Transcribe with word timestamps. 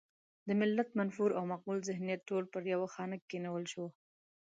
د 0.47 0.49
ملت 0.59 0.89
منفور 0.99 1.29
او 1.37 1.43
مقبول 1.51 1.77
ذهنیت 1.89 2.21
ټول 2.29 2.43
پر 2.53 2.63
يوه 2.73 2.87
خانک 2.93 3.21
کېنول 3.31 3.63
شو. 3.71 3.85